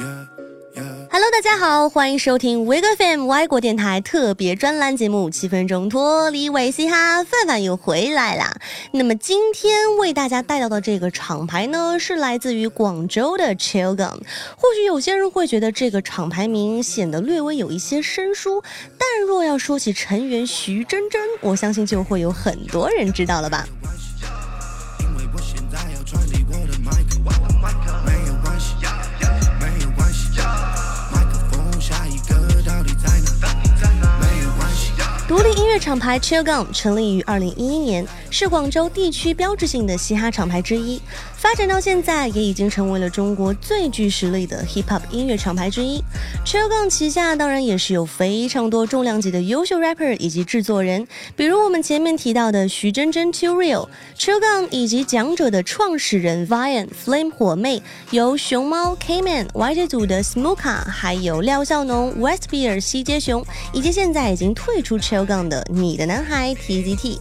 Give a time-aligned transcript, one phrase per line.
[0.00, 8.54] Hello，大家好，欢迎收听 w i g FM 外国电台特别专栏节目《七分钟脱离维嘻哈》，范范又回来啦。
[8.92, 14.20] 那么今天为大家带到的这个厂牌呢，是来自于广州的 Chill Gun。
[14.56, 18.62] 或许有些人会觉得这个厂牌名显得略微有一些生疏，
[18.96, 23.66] 但若要说起成员徐真真，我相信就会有很多人知道了吧。
[35.30, 41.00] 独立音乐厂牌 Chill Gun 成立于二零一一年，是广州地区标志性的嘻哈厂牌之一。
[41.36, 46.02] 发展到现在，也已经成为了中国最具实力的 hip hop 音乐厂牌之一。
[46.44, 51.06] Chill Gun 旗下当然也是有非常多重量级的优秀 rapper 以及制作人，
[51.36, 65.19] 比如我们前面提到的徐真真 Too Real，Chill Gun 以及讲者的创始人 Vian Flame 火妹，由熊猫 Kman YJ 组的 Smoka，还有廖笑农 Westbeer 西街熊，以及现在已经退出 Chill。
[65.24, 67.18] 杠的你的男孩 TGT。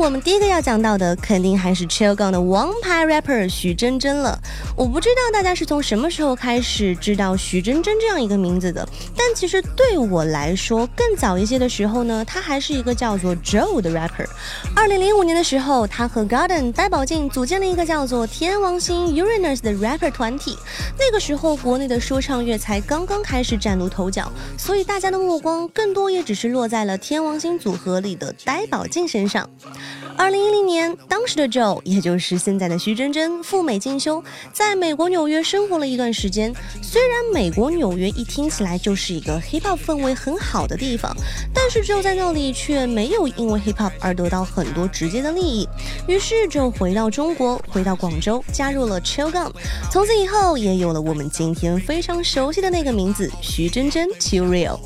[0.00, 4.36] 我们第一个要讲到的，肯定还是 Chill Gun 的王牌 rapper 徐真真了。
[4.74, 14.26] 我不知道大家是从什么时候开始知道徐真真这样一个名字的，但其实对我来说，更早一些的时候呢，他还是一个叫做 Joe 的 rapper。
[14.74, 20.56] 二零零五年的时候，他和 Garden 戴宝静组建了一个叫做天王星 Uranus 的 rapper 团体。
[20.98, 29.46] 那个时候，国内的说唱乐才刚刚开始崭露头角，所以大家的目光更多也只是落在了天王星组合里的呆宝静身上。
[30.16, 36.54] 二零一零年，当时的 Joe，也就是现在的徐真真，赴美进修，在美国纽约生活了一段时间。
[36.82, 41.16] 虽然美国纽约一听起来就是一个 hip hop 氛围很好的地方，
[41.54, 45.66] 但是 Joe 在那里却没有因为 hip hop 而得到很多直接的利益。
[46.06, 49.50] 于是 Joe 回到中国，回到广州，加入了 Chill Gun。
[49.90, 54.78] 从此以后，也有了我们今天非常熟悉的那个名字——徐真真 Too Real。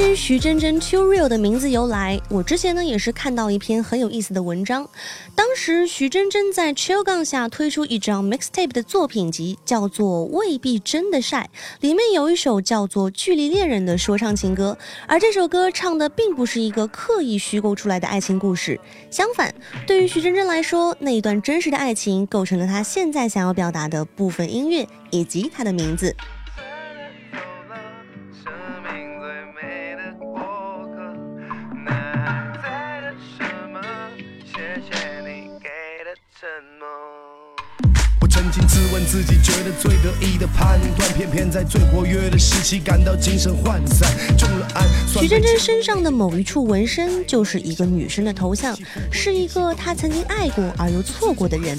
[0.00, 4.88] 于徐真真 Too Real 的名字由来，我之前呢也是看到一篇很有意思的文章。
[5.34, 11.50] 当时徐真真在 Chill 杠下推出一张 Mixtape 的作品集，叫做《未必真的晒》，
[11.80, 14.76] 里面有一首叫做《距离恋人》的说唱情歌。
[15.06, 18.80] 而这首歌唱的并不是一个刻意虚构出来的爱情故事，
[19.10, 19.54] 相反，
[19.86, 26.14] 对于徐真真来说，那一段真实的爱情构成了她现在想要表达的部分音乐以及她的名字。
[39.10, 44.08] 自己觉得最得意的判断，偏偏在最活跃的时期感到精神涣散。
[44.38, 44.88] 中了案。
[45.08, 48.78] 徐真真身上的某一处纹身就是一个女生的头像，
[49.10, 51.76] 是一个她曾经爱过而又错过的人。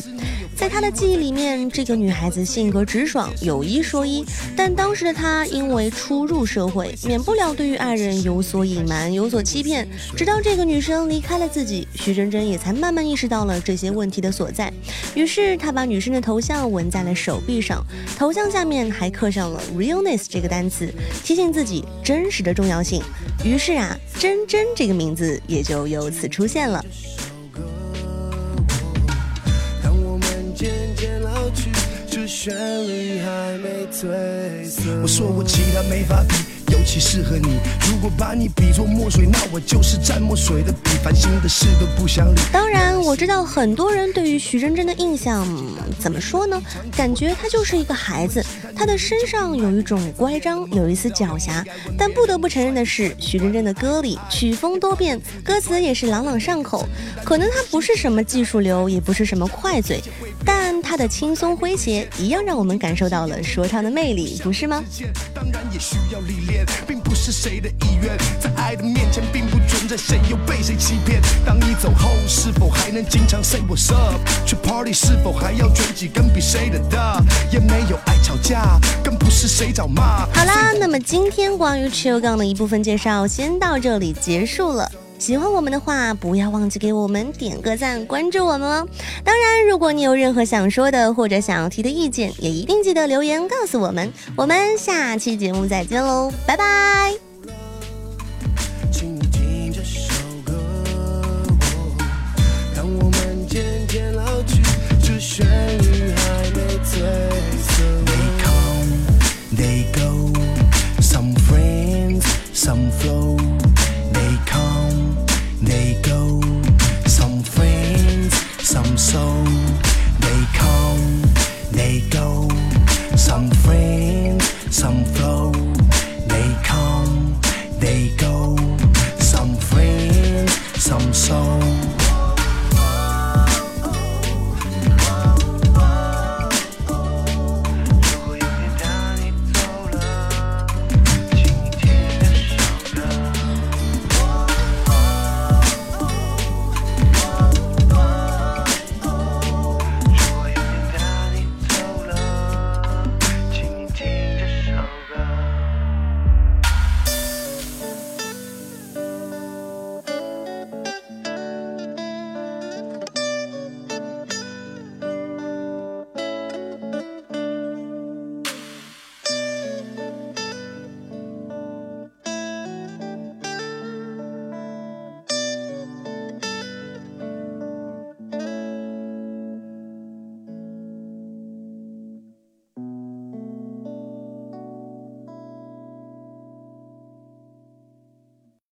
[0.61, 4.23] 在她的记忆里面，这个女孩子性格直爽，有一说一。
[4.55, 9.89] 但当时的她因为初入社会，免不了对于爱人有所隐瞒、有所欺骗。
[10.15, 14.71] 直到这个女生离开了自己，徐真真也才慢慢意识到了这些问题的所在。
[15.15, 17.83] 于是她把女生的头像纹在了手臂上，
[18.15, 20.93] 头像下面还刻上了 realness 这个单词，
[21.23, 23.01] 提醒自己真实的重要性。
[23.43, 26.85] 于是啊，真真这个名字也就由此出现了。
[32.27, 32.55] 旋
[32.87, 34.09] 律还没退
[35.03, 36.35] 我说我其他没法比，
[36.83, 37.59] 其适合你。
[37.89, 42.39] 如果把你比作墨水，那我就是蘸墨水的笔，烦心的事都不想理。
[42.51, 45.45] 当然，我知道很多人对于徐真真的印象
[45.99, 46.61] 怎么说呢？
[46.95, 48.43] 感觉她就是一个孩子，
[48.75, 51.63] 她的身上有一种乖张，有一丝狡黠。
[51.97, 56.87] 但不得不承认的是，徐真真的歌里曲风多变，歌词也是朗朗上口。
[57.23, 60.01] 可能她不是什么技术流，也不是什么快嘴，
[60.45, 60.71] 但。
[60.83, 64.83] 他的轻松诙谐，一样让我们感受到了说唱的魅力，不是吗？
[65.33, 71.21] 当然也需要历练，并不是谁的意愿，在爱的面前，并不存在谁又被谁欺骗。
[71.45, 74.19] 当你走后，是否还能经常 say what's up？
[74.45, 77.21] 去 party 是否还要卷几根比谁的大？
[77.51, 80.25] 也没有爱吵架，更不是谁找骂。
[80.33, 84.91] 好啦，那么今天关于 Chill 杠的一部分介绍先到这里结束了。
[85.21, 88.87] 喜欢我们的话，不要忘记给我们点个赞，关注我们哦。
[89.23, 94.11] 当然，如果你有任何想说的或者想要提的意见，也一定记得留言告诉我们。
[94.35, 97.13] 我们下期节目再见喽，拜拜。
[110.99, 113.50] Some friends, some.